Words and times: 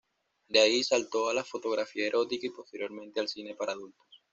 De 0.47 0.59
ahí 0.59 0.83
saltó 0.83 1.29
a 1.29 1.33
la 1.35 1.43
fotografía 1.43 2.07
erótica 2.07 2.47
y 2.47 2.49
posteriormente 2.49 3.19
al 3.19 3.27
cine 3.27 3.53
para 3.53 3.73
adultos. 3.73 4.23